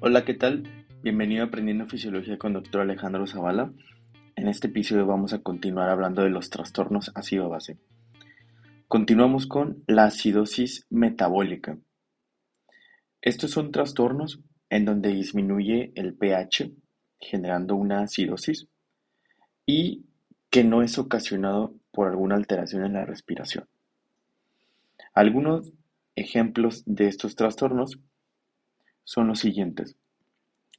Hola, 0.00 0.24
¿qué 0.24 0.34
tal? 0.34 0.62
Bienvenido 1.02 1.42
a 1.42 1.46
Aprendiendo 1.48 1.88
Fisiología 1.88 2.38
con 2.38 2.52
Dr. 2.52 2.82
Alejandro 2.82 3.26
Zavala. 3.26 3.72
En 4.36 4.46
este 4.46 4.68
episodio 4.68 5.06
vamos 5.06 5.32
a 5.32 5.40
continuar 5.40 5.90
hablando 5.90 6.22
de 6.22 6.30
los 6.30 6.50
trastornos 6.50 7.10
ácido-base. 7.16 7.78
Continuamos 8.86 9.48
con 9.48 9.82
la 9.88 10.04
acidosis 10.04 10.86
metabólica. 10.88 11.78
Estos 13.20 13.50
son 13.50 13.72
trastornos 13.72 14.40
en 14.70 14.84
donde 14.84 15.08
disminuye 15.08 15.90
el 15.96 16.14
pH 16.14 16.70
generando 17.18 17.74
una 17.74 18.02
acidosis 18.02 18.68
y 19.66 20.06
que 20.48 20.62
no 20.62 20.82
es 20.82 20.96
ocasionado 20.96 21.74
por 21.90 22.06
alguna 22.06 22.36
alteración 22.36 22.84
en 22.84 22.92
la 22.92 23.04
respiración. 23.04 23.66
Algunos 25.12 25.72
ejemplos 26.14 26.84
de 26.86 27.08
estos 27.08 27.34
trastornos 27.34 27.98
son 29.08 29.26
los 29.26 29.38
siguientes. 29.38 29.96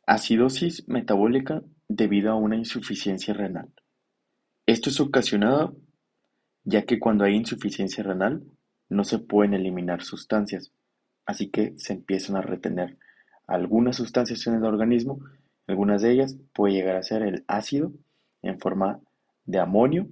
Acidosis 0.06 0.88
metabólica 0.88 1.64
debido 1.88 2.32
a 2.32 2.36
una 2.36 2.58
insuficiencia 2.58 3.34
renal. 3.34 3.74
Esto 4.68 4.92
es 4.92 5.00
ocasionado 5.00 5.76
ya 6.64 6.86
que 6.86 7.00
cuando 7.00 7.24
hay 7.24 7.34
insuficiencia 7.34 8.04
renal 8.04 8.44
no 8.88 9.04
se 9.04 9.18
pueden 9.18 9.55
eliminar 9.55 10.04
sustancias, 10.04 10.72
así 11.26 11.50
que 11.50 11.74
se 11.78 11.94
empiezan 11.94 12.36
a 12.36 12.44
retener 12.44 13.00
algunas 13.48 13.96
sustancias 13.96 14.46
en 14.46 14.54
el 14.54 14.64
organismo, 14.64 15.22
algunas 15.66 16.04
de 16.04 16.12
ellas 16.12 16.38
puede 16.54 16.76
llegar 16.76 16.98
a 16.98 17.04
ser 17.04 17.24
el 17.24 17.46
ácido 17.48 17.94
en 18.44 18.60
forma 18.60 19.00
de 19.46 19.58
amonio 19.58 20.08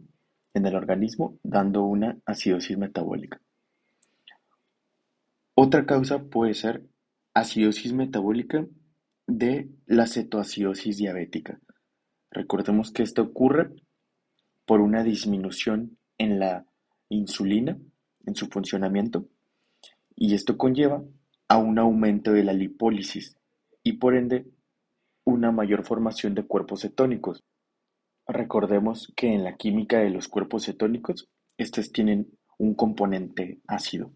en 0.56 0.66
el 0.66 0.74
organismo, 0.74 1.38
dando 1.44 1.84
una 1.84 2.18
acidosis 2.26 2.80
metabólica. 2.80 3.40
Otra 5.54 5.86
causa 5.86 6.24
puede 6.24 6.56
ser 6.56 6.82
acidosis 7.40 7.94
metabólica 7.94 8.68
de 9.28 9.70
la 9.86 10.08
cetoacidosis 10.08 10.98
diabética. 10.98 11.60
Recordemos 12.32 12.92
que 12.92 13.04
esto 13.04 13.22
ocurre 13.22 13.70
por 14.66 14.82
una 14.82 15.04
disminución 15.04 15.98
en 16.18 16.40
la 16.40 16.66
insulina, 17.10 17.78
en 18.26 18.36
su 18.36 18.48
funcionamiento, 18.48 19.30
y 20.16 20.34
esto 20.34 20.58
conlleva 20.58 21.04
a 21.48 21.58
un 21.58 21.78
aumento 21.78 22.34
de 22.34 22.44
la 22.44 22.54
lipólisis 22.54 23.38
y 23.84 23.94
por 23.94 24.16
ende 24.16 24.48
una 25.24 25.52
mayor 25.52 25.86
formación 25.86 26.34
de 26.34 26.44
cuerpos 26.44 26.82
cetónicos. 26.82 27.44
Recordemos 28.28 29.14
que 29.16 29.34
en 29.34 29.44
la 29.44 29.56
química 29.58 30.00
de 30.00 30.10
los 30.10 30.28
cuerpos 30.28 30.66
cetónicos, 30.66 31.30
estos 31.58 31.92
tienen 31.92 32.32
un 32.58 32.74
componente 32.74 33.60
ácido. 33.68 34.12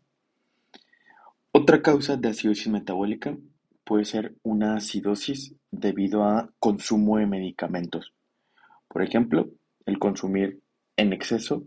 Otra 1.53 1.81
causa 1.81 2.15
de 2.15 2.29
acidosis 2.29 2.69
metabólica 2.69 3.37
puede 3.83 4.05
ser 4.05 4.35
una 4.41 4.77
acidosis 4.77 5.53
debido 5.69 6.23
a 6.23 6.49
consumo 6.59 7.17
de 7.17 7.27
medicamentos. 7.27 8.13
Por 8.87 9.01
ejemplo, 9.01 9.49
el 9.85 9.99
consumir 9.99 10.61
en 10.95 11.11
exceso 11.11 11.65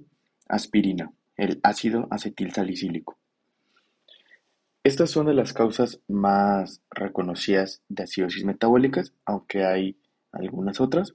aspirina, 0.48 1.12
el 1.36 1.60
ácido 1.62 2.08
acetilsalicílico. 2.10 3.18
Estas 4.84 5.10
son 5.10 5.26
de 5.26 5.34
las 5.34 5.52
causas 5.52 6.00
más 6.08 6.80
reconocidas 6.90 7.82
de 7.90 8.04
acidosis 8.04 8.46
metabólicas, 8.46 9.12
aunque 9.26 9.66
hay 9.66 9.98
algunas 10.32 10.80
otras. 10.80 11.14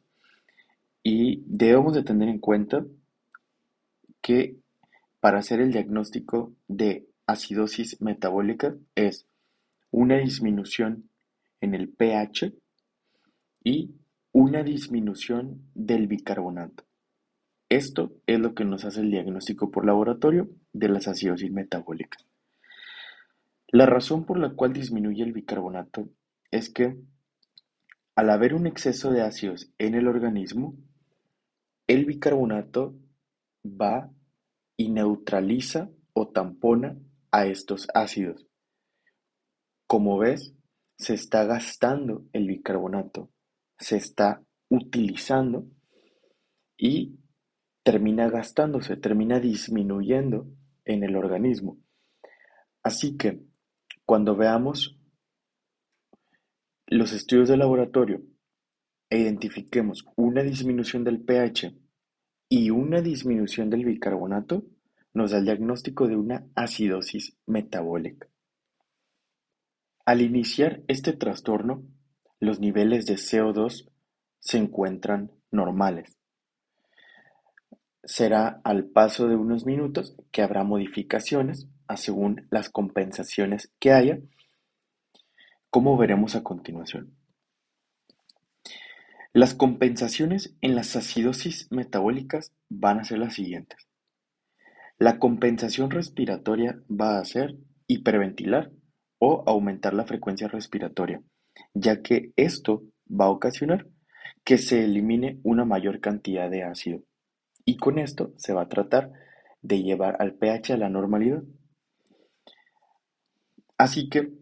Y 1.01 1.41
debemos 1.47 1.95
de 1.95 2.03
tener 2.03 2.29
en 2.29 2.37
cuenta 2.37 2.85
que 4.21 4.57
para 5.19 5.39
hacer 5.39 5.59
el 5.59 5.71
diagnóstico 5.71 6.53
de 6.67 7.08
acidosis 7.29 8.01
metabólica 8.01 8.75
es 8.95 9.27
una 9.91 10.17
disminución 10.17 11.09
en 11.61 11.75
el 11.75 11.89
pH 11.89 12.53
y 13.63 13.91
una 14.31 14.63
disminución 14.63 15.61
del 15.75 16.07
bicarbonato. 16.07 16.85
Esto 17.69 18.13
es 18.25 18.39
lo 18.39 18.55
que 18.55 18.65
nos 18.65 18.83
hace 18.83 19.01
el 19.01 19.11
diagnóstico 19.11 19.69
por 19.69 19.85
laboratorio 19.85 20.49
de 20.73 20.89
las 20.89 21.07
acidosis 21.07 21.51
metabólicas. 21.51 22.25
La 23.67 23.85
razón 23.85 24.25
por 24.25 24.39
la 24.39 24.49
cual 24.49 24.73
disminuye 24.73 25.23
el 25.23 25.33
bicarbonato 25.33 26.09
es 26.49 26.71
que 26.71 26.97
al 28.15 28.31
haber 28.31 28.55
un 28.55 28.65
exceso 28.65 29.11
de 29.11 29.21
ácidos 29.21 29.71
en 29.77 29.93
el 29.93 30.07
organismo, 30.07 30.75
el 31.85 32.05
bicarbonato 32.05 32.95
va 33.63 34.09
y 34.77 34.89
neutraliza 34.89 35.89
o 36.13 36.27
tampona 36.27 36.97
a 37.31 37.45
estos 37.45 37.87
ácidos. 37.93 38.45
Como 39.87 40.17
ves, 40.17 40.53
se 40.97 41.13
está 41.13 41.45
gastando 41.45 42.25
el 42.33 42.47
bicarbonato, 42.47 43.31
se 43.77 43.97
está 43.97 44.41
utilizando 44.69 45.65
y 46.77 47.19
termina 47.83 48.29
gastándose, 48.29 48.97
termina 48.97 49.39
disminuyendo 49.39 50.47
en 50.85 51.03
el 51.03 51.15
organismo. 51.15 51.77
Así 52.83 53.17
que 53.17 53.41
cuando 54.05 54.35
veamos 54.35 54.97
los 56.87 57.13
estudios 57.13 57.49
de 57.49 57.57
laboratorio 57.57 58.21
e 59.09 59.19
identifiquemos 59.19 60.05
una 60.15 60.43
disminución 60.43 61.03
del 61.03 61.21
pH 61.21 61.75
y 62.49 62.71
una 62.71 63.01
disminución 63.01 63.69
del 63.69 63.85
bicarbonato, 63.85 64.65
nos 65.13 65.31
da 65.31 65.39
el 65.39 65.45
diagnóstico 65.45 66.07
de 66.07 66.15
una 66.15 66.45
acidosis 66.55 67.35
metabólica. 67.45 68.27
Al 70.05 70.21
iniciar 70.21 70.81
este 70.87 71.13
trastorno, 71.13 71.83
los 72.39 72.59
niveles 72.59 73.05
de 73.05 73.15
CO2 73.15 73.89
se 74.39 74.57
encuentran 74.57 75.31
normales. 75.51 76.17
Será 78.03 78.61
al 78.63 78.85
paso 78.85 79.27
de 79.27 79.35
unos 79.35 79.65
minutos 79.65 80.15
que 80.31 80.41
habrá 80.41 80.63
modificaciones 80.63 81.67
según 81.97 82.47
las 82.49 82.69
compensaciones 82.69 83.71
que 83.79 83.91
haya, 83.91 84.19
como 85.69 85.97
veremos 85.97 86.35
a 86.35 86.43
continuación. 86.43 87.15
Las 89.33 89.53
compensaciones 89.53 90.55
en 90.61 90.75
las 90.75 90.95
acidosis 90.95 91.67
metabólicas 91.71 92.51
van 92.69 92.99
a 92.99 93.03
ser 93.03 93.19
las 93.19 93.35
siguientes. 93.35 93.88
La 94.99 95.17
compensación 95.17 95.91
respiratoria 95.91 96.83
va 96.89 97.19
a 97.19 97.23
ser 97.25 97.55
hiperventilar 97.87 98.69
o 99.17 99.45
aumentar 99.47 99.93
la 99.93 100.03
frecuencia 100.03 100.49
respiratoria, 100.49 101.23
ya 101.73 102.01
que 102.01 102.33
esto 102.35 102.83
va 103.09 103.25
a 103.25 103.29
ocasionar 103.29 103.87
que 104.43 104.57
se 104.57 104.83
elimine 104.83 105.39
una 105.43 105.63
mayor 105.63 106.01
cantidad 106.01 106.49
de 106.49 106.63
ácido 106.63 107.01
y 107.63 107.77
con 107.77 107.97
esto 107.97 108.33
se 108.35 108.51
va 108.51 108.63
a 108.63 108.67
tratar 108.67 109.13
de 109.61 109.83
llevar 109.83 110.17
al 110.19 110.33
pH 110.33 110.73
a 110.73 110.77
la 110.77 110.89
normalidad. 110.89 111.43
Así 113.77 114.09
que 114.09 114.33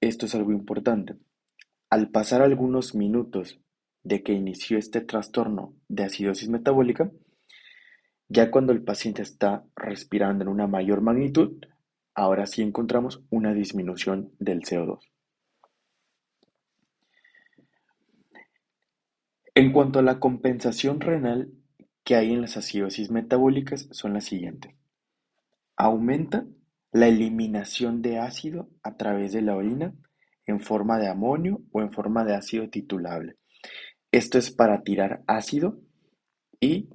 esto 0.00 0.24
es 0.24 0.34
algo 0.34 0.52
importante. 0.52 1.16
Al 1.90 2.08
pasar 2.08 2.40
algunos 2.40 2.94
minutos 2.94 3.60
de 4.02 4.22
que 4.22 4.32
inició 4.32 4.78
este 4.78 5.02
trastorno 5.02 5.74
de 5.88 6.04
acidosis 6.04 6.48
metabólica, 6.48 7.10
ya 8.30 8.50
cuando 8.50 8.72
el 8.72 8.82
paciente 8.82 9.22
está 9.22 9.64
respirando 9.74 10.44
en 10.44 10.48
una 10.48 10.68
mayor 10.68 11.00
magnitud, 11.00 11.58
ahora 12.14 12.46
sí 12.46 12.62
encontramos 12.62 13.24
una 13.28 13.52
disminución 13.52 14.32
del 14.38 14.60
CO2. 14.62 15.00
En 19.56 19.72
cuanto 19.72 19.98
a 19.98 20.02
la 20.02 20.20
compensación 20.20 21.00
renal 21.00 21.50
que 22.04 22.14
hay 22.14 22.32
en 22.32 22.40
las 22.40 22.56
acidosis 22.56 23.10
metabólicas 23.10 23.88
son 23.90 24.14
las 24.14 24.26
siguientes. 24.26 24.74
Aumenta 25.76 26.46
la 26.92 27.08
eliminación 27.08 28.00
de 28.00 28.20
ácido 28.20 28.70
a 28.84 28.96
través 28.96 29.32
de 29.32 29.42
la 29.42 29.56
orina 29.56 29.92
en 30.46 30.60
forma 30.60 30.98
de 30.98 31.08
amonio 31.08 31.62
o 31.72 31.80
en 31.80 31.90
forma 31.90 32.24
de 32.24 32.36
ácido 32.36 32.70
titulable. 32.70 33.36
Esto 34.12 34.38
es 34.38 34.52
para 34.52 34.82
tirar 34.82 35.24
ácido 35.26 35.80
y 36.60 36.90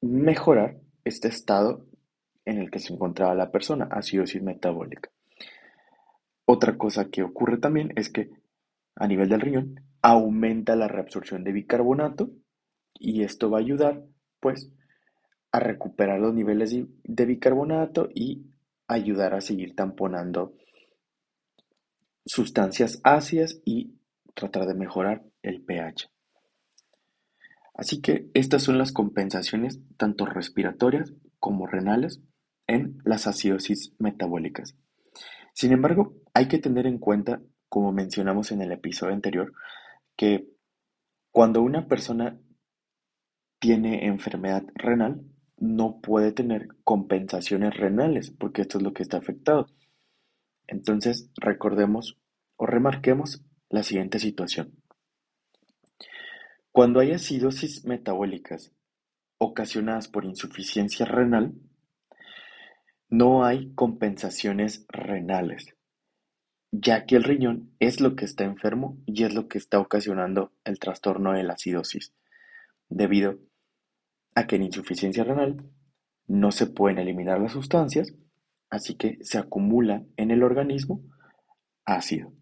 mejorar 0.00 0.78
este 1.04 1.28
estado 1.28 1.86
en 2.44 2.58
el 2.58 2.70
que 2.70 2.78
se 2.78 2.92
encontraba 2.92 3.34
la 3.34 3.50
persona, 3.50 3.88
acidosis 3.90 4.42
metabólica. 4.42 5.10
Otra 6.44 6.78
cosa 6.78 7.10
que 7.10 7.22
ocurre 7.22 7.58
también 7.58 7.92
es 7.96 8.08
que 8.08 8.30
a 8.94 9.06
nivel 9.08 9.28
del 9.28 9.40
riñón 9.40 9.80
aumenta 10.00 10.76
la 10.76 10.88
reabsorción 10.88 11.42
de 11.42 11.52
bicarbonato 11.52 12.30
y 12.94 13.24
esto 13.24 13.50
va 13.50 13.58
a 13.58 13.60
ayudar 13.60 14.04
pues 14.40 14.70
a 15.50 15.60
recuperar 15.60 16.20
los 16.20 16.34
niveles 16.34 16.74
de 17.02 17.26
bicarbonato 17.26 18.08
y 18.14 18.46
ayudar 18.86 19.34
a 19.34 19.40
seguir 19.40 19.74
tamponando 19.74 20.54
sustancias 22.24 23.00
ácidas 23.02 23.60
y 23.64 23.94
tratar 24.34 24.66
de 24.66 24.74
mejorar 24.74 25.24
el 25.42 25.62
pH. 25.62 26.10
Así 27.76 28.00
que 28.00 28.30
estas 28.34 28.62
son 28.62 28.78
las 28.78 28.92
compensaciones 28.92 29.80
tanto 29.96 30.26
respiratorias 30.26 31.12
como 31.38 31.66
renales 31.66 32.20
en 32.66 32.98
las 33.04 33.26
acidosis 33.26 33.92
metabólicas. 33.98 34.76
Sin 35.52 35.72
embargo, 35.72 36.14
hay 36.34 36.48
que 36.48 36.58
tener 36.58 36.86
en 36.86 36.98
cuenta 36.98 37.40
como 37.68 37.92
mencionamos 37.92 38.52
en 38.52 38.62
el 38.62 38.72
episodio 38.72 39.12
anterior, 39.12 39.52
que 40.16 40.48
cuando 41.30 41.62
una 41.62 41.88
persona 41.88 42.38
tiene 43.58 44.06
enfermedad 44.06 44.64
renal, 44.74 45.22
no 45.58 46.00
puede 46.00 46.32
tener 46.32 46.68
compensaciones 46.84 47.76
renales, 47.76 48.30
porque 48.30 48.62
esto 48.62 48.78
es 48.78 48.84
lo 48.84 48.92
que 48.92 49.02
está 49.02 49.18
afectado. 49.18 49.66
Entonces, 50.66 51.30
recordemos 51.36 52.18
o 52.56 52.66
remarquemos 52.66 53.44
la 53.68 53.82
siguiente 53.82 54.18
situación. 54.18 54.72
Cuando 56.76 57.00
hay 57.00 57.12
acidosis 57.12 57.86
metabólicas 57.86 58.70
ocasionadas 59.38 60.08
por 60.08 60.26
insuficiencia 60.26 61.06
renal, 61.06 61.54
no 63.08 63.46
hay 63.46 63.72
compensaciones 63.72 64.84
renales, 64.90 65.74
ya 66.72 67.06
que 67.06 67.16
el 67.16 67.24
riñón 67.24 67.74
es 67.78 68.02
lo 68.02 68.14
que 68.14 68.26
está 68.26 68.44
enfermo 68.44 68.98
y 69.06 69.24
es 69.24 69.32
lo 69.32 69.48
que 69.48 69.56
está 69.56 69.78
ocasionando 69.80 70.52
el 70.64 70.78
trastorno 70.78 71.32
de 71.32 71.44
la 71.44 71.54
acidosis, 71.54 72.12
debido 72.90 73.38
a 74.34 74.46
que 74.46 74.56
en 74.56 74.64
insuficiencia 74.64 75.24
renal 75.24 75.64
no 76.26 76.52
se 76.52 76.66
pueden 76.66 76.98
eliminar 76.98 77.40
las 77.40 77.52
sustancias, 77.52 78.12
así 78.68 78.96
que 78.96 79.16
se 79.22 79.38
acumula 79.38 80.04
en 80.18 80.30
el 80.30 80.42
organismo 80.42 81.00
ácido. 81.86 82.34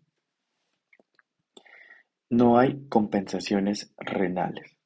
No 2.31 2.59
hay 2.59 2.87
compensaciones 2.89 3.93
renales. 3.97 4.77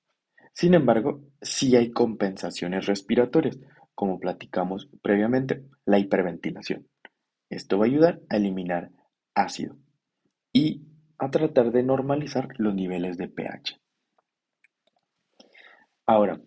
Sin 0.52 0.74
embargo, 0.74 1.22
sí 1.40 1.76
hay 1.76 1.90
compensaciones 1.92 2.86
respiratorias, 2.86 3.58
como 3.94 4.18
platicamos 4.18 4.88
previamente, 5.02 5.64
la 5.84 5.98
hiperventilación. 5.98 6.88
Esto 7.50 7.78
va 7.78 7.84
a 7.84 7.88
ayudar 7.88 8.20
a 8.28 8.36
eliminar 8.36 8.90
ácido 9.34 9.76
y 10.52 10.82
a 11.18 11.30
tratar 11.30 11.72
de 11.72 11.82
normalizar 11.82 12.48
los 12.58 12.74
niveles 12.74 13.16
de 13.16 13.28
pH. 13.28 13.80
Ahora, 16.06 16.40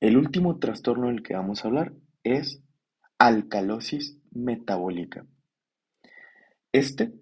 el 0.00 0.16
último 0.16 0.58
trastorno 0.58 1.08
del 1.08 1.22
que 1.22 1.34
vamos 1.34 1.64
a 1.64 1.68
hablar 1.68 1.92
es 2.22 2.62
alcalosis 3.18 4.18
metabólica. 4.30 5.26
Este 6.72 7.12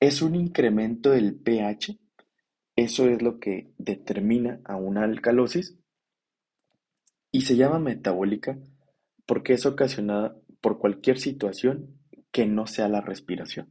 es 0.00 0.22
un 0.22 0.34
incremento 0.34 1.10
del 1.10 1.34
pH, 1.34 1.98
eso 2.82 3.08
es 3.08 3.22
lo 3.22 3.38
que 3.38 3.72
determina 3.78 4.60
a 4.64 4.76
una 4.76 5.04
alcalosis 5.04 5.76
y 7.30 7.42
se 7.42 7.56
llama 7.56 7.78
metabólica 7.78 8.58
porque 9.26 9.54
es 9.54 9.66
ocasionada 9.66 10.36
por 10.60 10.78
cualquier 10.78 11.18
situación 11.18 11.98
que 12.30 12.46
no 12.46 12.66
sea 12.66 12.88
la 12.88 13.00
respiración. 13.00 13.68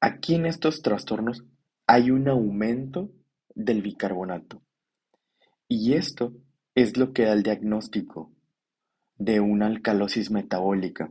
Aquí 0.00 0.34
en 0.34 0.46
estos 0.46 0.82
trastornos 0.82 1.44
hay 1.86 2.10
un 2.10 2.28
aumento 2.28 3.10
del 3.54 3.82
bicarbonato 3.82 4.62
y 5.66 5.94
esto 5.94 6.32
es 6.74 6.96
lo 6.96 7.12
que 7.12 7.24
da 7.24 7.32
el 7.32 7.42
diagnóstico 7.42 8.32
de 9.16 9.40
una 9.40 9.66
alcalosis 9.66 10.30
metabólica, 10.30 11.10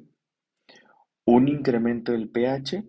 un 1.25 1.49
incremento 1.49 2.13
del 2.13 2.29
pH 2.29 2.85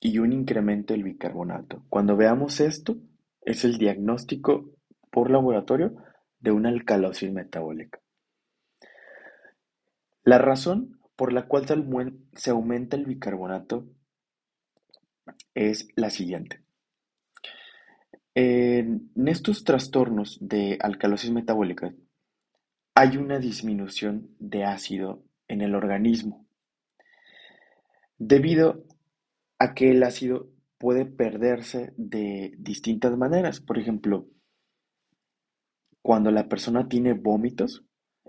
y 0.00 0.18
un 0.18 0.32
incremento 0.32 0.94
del 0.94 1.02
bicarbonato. 1.02 1.84
Cuando 1.88 2.16
veamos 2.16 2.60
esto, 2.60 2.96
es 3.42 3.64
el 3.64 3.78
diagnóstico 3.78 4.70
por 5.10 5.30
laboratorio 5.30 5.96
de 6.40 6.52
una 6.52 6.68
alcalosis 6.68 7.32
metabólica. 7.32 8.00
La 10.22 10.38
razón 10.38 11.00
por 11.16 11.32
la 11.32 11.46
cual 11.46 11.66
se 12.34 12.50
aumenta 12.50 12.96
el 12.96 13.06
bicarbonato 13.06 13.86
es 15.54 15.88
la 15.96 16.10
siguiente. 16.10 16.62
En 18.34 19.10
estos 19.26 19.64
trastornos 19.64 20.38
de 20.40 20.78
alcalosis 20.80 21.32
metabólica 21.32 21.92
hay 22.94 23.16
una 23.16 23.38
disminución 23.38 24.30
de 24.38 24.64
ácido 24.64 25.24
en 25.48 25.62
el 25.62 25.74
organismo 25.74 26.48
debido 28.18 28.84
a 29.58 29.74
que 29.74 29.90
el 29.90 30.02
ácido 30.02 30.50
puede 30.78 31.04
perderse 31.04 31.92
de 31.96 32.54
distintas 32.58 33.16
maneras. 33.16 33.60
Por 33.60 33.78
ejemplo, 33.78 34.28
cuando 36.02 36.30
la 36.30 36.48
persona 36.48 36.88
tiene 36.88 37.12
vómitos, 37.12 37.84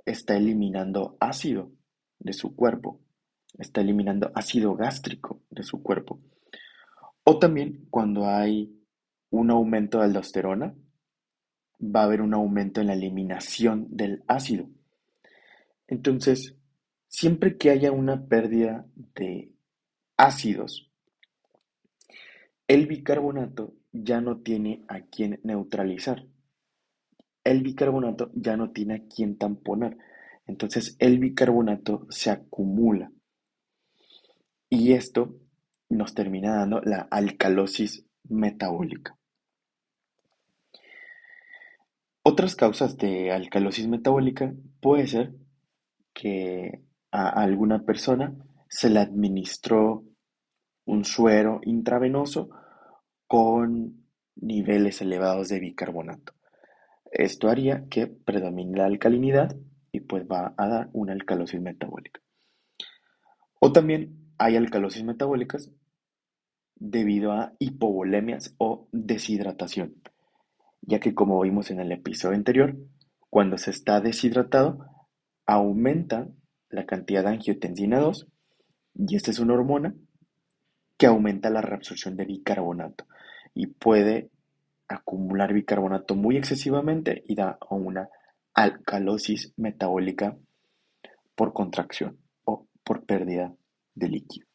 está 0.05 0.35
eliminando 0.35 1.17
ácido 1.19 1.71
de 2.17 2.33
su 2.33 2.55
cuerpo, 2.55 2.99
está 3.57 3.81
eliminando 3.81 4.31
ácido 4.33 4.75
gástrico 4.75 5.41
de 5.49 5.63
su 5.63 5.81
cuerpo. 5.81 6.19
O 7.23 7.37
también 7.37 7.85
cuando 7.89 8.27
hay 8.27 8.75
un 9.29 9.51
aumento 9.51 9.99
de 9.99 10.05
aldosterona, 10.05 10.73
va 11.79 12.01
a 12.01 12.03
haber 12.05 12.21
un 12.21 12.33
aumento 12.33 12.81
en 12.81 12.87
la 12.87 12.93
eliminación 12.93 13.87
del 13.89 14.23
ácido. 14.27 14.67
Entonces, 15.87 16.55
siempre 17.07 17.57
que 17.57 17.69
haya 17.69 17.91
una 17.91 18.27
pérdida 18.27 18.85
de 19.15 19.51
ácidos, 20.17 20.88
el 22.69 22.85
bicarbonato 22.85 23.73
ya 23.91 24.21
no 24.21 24.41
tiene 24.41 24.85
a 24.87 25.01
quien 25.01 25.39
neutralizar. 25.43 26.27
El 27.43 27.63
bicarbonato 27.63 28.29
ya 28.35 28.57
no 28.57 28.69
tiene 28.69 28.93
a 28.93 29.07
quien 29.07 29.39
tamponar. 29.39 29.97
Entonces 30.45 30.95
el 30.99 31.17
bicarbonato 31.17 32.05
se 32.11 32.29
acumula 32.29 33.11
y 34.69 34.93
esto 34.93 35.35
nos 35.89 36.13
termina 36.13 36.57
dando 36.57 36.79
la 36.81 37.07
alcalosis 37.09 38.05
metabólica. 38.25 39.17
Otras 42.21 42.55
causas 42.55 42.97
de 42.97 43.31
alcalosis 43.31 43.87
metabólica 43.87 44.53
puede 44.79 45.07
ser 45.07 45.33
que 46.13 46.83
a 47.09 47.29
alguna 47.29 47.83
persona 47.83 48.35
se 48.67 48.91
le 48.91 48.99
administró 48.99 50.03
un 50.89 51.05
suero 51.05 51.61
intravenoso 51.65 52.49
con 53.27 54.07
niveles 54.35 55.01
elevados 55.01 55.49
de 55.49 55.59
bicarbonato. 55.59 56.33
Esto 57.11 57.47
haría 57.47 57.87
que 57.89 58.07
predomine 58.07 58.75
la 58.75 58.85
alcalinidad 58.85 59.55
y 59.91 59.99
pues 59.99 60.23
va 60.23 60.55
a 60.57 60.67
dar 60.67 60.89
una 60.93 61.13
alcalosis 61.13 61.61
metabólica. 61.61 62.21
O 63.59 63.71
también 63.71 64.33
hay 64.39 64.55
alcalosis 64.55 65.03
metabólicas 65.03 65.71
debido 66.75 67.33
a 67.33 67.53
hipovolemias 67.59 68.55
o 68.57 68.87
deshidratación, 68.91 69.93
ya 70.81 70.99
que 70.99 71.13
como 71.13 71.39
vimos 71.41 71.69
en 71.69 71.81
el 71.81 71.91
episodio 71.91 72.35
anterior, 72.35 72.75
cuando 73.29 73.59
se 73.59 73.69
está 73.69 74.01
deshidratado, 74.01 74.87
aumenta 75.45 76.29
la 76.69 76.87
cantidad 76.87 77.23
de 77.23 77.29
angiotensina 77.29 77.99
2 77.99 78.27
y 78.95 79.15
esta 79.15 79.29
es 79.29 79.37
una 79.37 79.53
hormona 79.53 79.93
que 80.99 81.07
aumenta 81.07 81.49
la 81.49 81.61
reabsorción 81.61 82.17
de 82.17 82.25
bicarbonato 82.25 83.07
y 83.55 83.67
puede 83.67 84.29
acumular 84.89 85.53
bicarbonato 85.53 86.13
muy 86.13 86.35
excesivamente 86.35 87.23
y 87.25 87.35
da 87.35 87.57
una 87.69 88.09
alcalosis 88.53 89.53
metabólica 89.55 90.37
por 91.35 91.53
contracción 91.53 92.19
o 92.43 92.67
por 92.83 93.05
pérdida 93.05 93.55
de 93.95 94.09
líquido. 94.09 94.45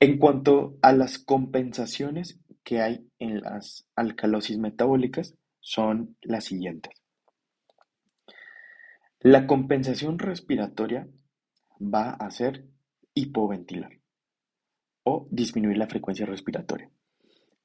En 0.00 0.18
cuanto 0.18 0.76
a 0.82 0.92
las 0.92 1.18
compensaciones 1.18 2.38
que 2.62 2.82
hay 2.82 3.08
en 3.18 3.40
las 3.40 3.88
alcalosis 3.96 4.58
metabólicas, 4.58 5.34
son 5.60 6.14
las 6.20 6.44
siguientes. 6.44 6.92
La 9.20 9.46
compensación 9.46 10.18
respiratoria 10.18 11.08
va 11.80 12.10
a 12.10 12.30
ser 12.30 12.66
hipoventilar 13.18 13.98
o 15.02 15.26
disminuir 15.30 15.76
la 15.76 15.88
frecuencia 15.88 16.24
respiratoria. 16.24 16.90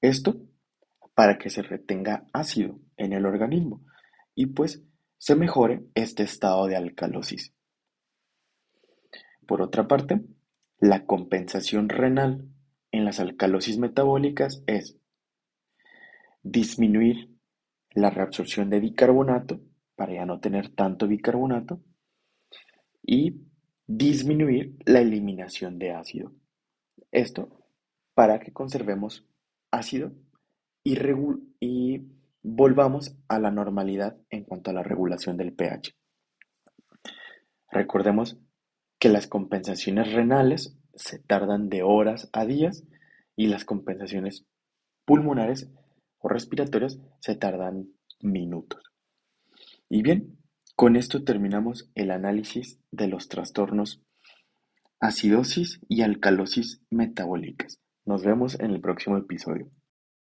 Esto 0.01 0.41
para 1.13 1.37
que 1.37 1.49
se 1.49 1.61
retenga 1.61 2.25
ácido 2.33 2.79
en 2.97 3.13
el 3.13 3.25
organismo 3.25 3.85
y 4.33 4.47
pues 4.47 4.83
se 5.17 5.35
mejore 5.35 5.85
este 5.93 6.23
estado 6.23 6.65
de 6.65 6.75
alcalosis. 6.75 7.53
Por 9.45 9.61
otra 9.61 9.87
parte, 9.87 10.21
la 10.79 11.05
compensación 11.05 11.87
renal 11.87 12.49
en 12.91 13.05
las 13.05 13.19
alcalosis 13.19 13.77
metabólicas 13.77 14.63
es 14.65 14.97
disminuir 16.41 17.29
la 17.91 18.09
reabsorción 18.09 18.69
de 18.69 18.79
bicarbonato 18.79 19.61
para 19.95 20.13
ya 20.13 20.25
no 20.25 20.39
tener 20.39 20.69
tanto 20.69 21.07
bicarbonato 21.07 21.79
y 23.03 23.43
disminuir 23.87 24.75
la 24.85 24.99
eliminación 24.99 25.79
de 25.79 25.91
ácido. 25.91 26.31
Esto 27.11 27.49
para 28.13 28.39
que 28.39 28.53
conservemos 28.53 29.25
ácido 29.71 30.11
y, 30.83 32.07
volvamos 32.45 33.15
a 33.29 33.39
la 33.39 33.51
normalidad 33.51 34.17
en 34.29 34.43
cuanto 34.43 34.69
a 34.69 34.73
la 34.73 34.83
regulación 34.83 35.37
del 35.37 35.53
pH. 35.53 35.95
Recordemos 37.71 38.37
que 38.99 39.07
las 39.07 39.27
compensaciones 39.27 40.11
renales 40.11 40.77
se 40.93 41.19
tardan 41.19 41.69
de 41.69 41.83
horas 41.83 42.29
a 42.33 42.45
días 42.45 42.83
y 43.37 43.47
las 43.47 43.63
compensaciones 43.63 44.45
pulmonares 45.05 45.71
o 46.19 46.27
respiratorias 46.27 46.99
se 47.19 47.35
tardan 47.35 47.87
minutos. 48.21 48.83
Y 49.87 50.01
bien, 50.01 50.37
con 50.75 50.95
esto 50.95 51.23
terminamos 51.23 51.89
el 51.95 52.11
análisis 52.11 52.79
de 52.91 53.07
los 53.07 53.27
trastornos 53.27 54.01
acidosis 54.99 55.81
y 55.89 56.01
alcalosis 56.01 56.81
metabólicas. 56.89 57.79
Nos 58.05 58.23
vemos 58.23 58.59
en 58.59 58.71
el 58.71 58.81
próximo 58.81 59.17
episodio. 59.17 59.69